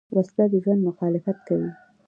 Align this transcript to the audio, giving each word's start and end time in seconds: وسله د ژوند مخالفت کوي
وسله 0.17 0.45
د 0.51 0.53
ژوند 0.63 0.81
مخالفت 0.89 1.37
کوي 1.47 1.69